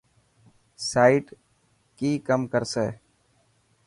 سائيٽ 0.89 1.25
ڪي 1.97 2.11
ڪم 2.27 2.41
ڪرسي. 2.51 2.87